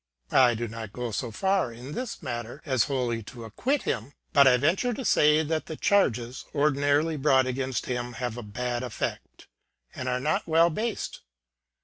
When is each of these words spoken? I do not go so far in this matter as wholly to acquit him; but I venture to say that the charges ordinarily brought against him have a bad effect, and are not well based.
I 0.31 0.55
do 0.55 0.67
not 0.67 0.93
go 0.93 1.11
so 1.11 1.29
far 1.29 1.71
in 1.71 1.91
this 1.91 2.23
matter 2.23 2.59
as 2.65 2.85
wholly 2.85 3.21
to 3.21 3.43
acquit 3.45 3.83
him; 3.83 4.13
but 4.33 4.47
I 4.47 4.57
venture 4.57 4.95
to 4.95 5.05
say 5.05 5.43
that 5.43 5.67
the 5.67 5.77
charges 5.77 6.43
ordinarily 6.55 7.17
brought 7.17 7.45
against 7.45 7.85
him 7.85 8.13
have 8.13 8.35
a 8.35 8.41
bad 8.41 8.81
effect, 8.81 9.45
and 9.93 10.09
are 10.09 10.19
not 10.19 10.47
well 10.47 10.71
based. 10.71 11.19